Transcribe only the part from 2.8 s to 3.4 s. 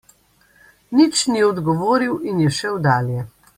dalje.